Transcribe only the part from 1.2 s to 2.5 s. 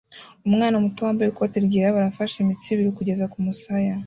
ikoti ryirabura afashe